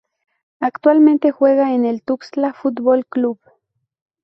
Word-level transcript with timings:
Actualmente 0.59 1.29
juega 1.29 1.73
en 1.75 1.85
el 1.85 2.01
Tuxtla 2.01 2.53
Fútbol 2.53 3.05
Club. 3.05 3.39